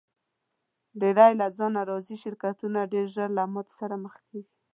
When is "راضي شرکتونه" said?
1.89-2.89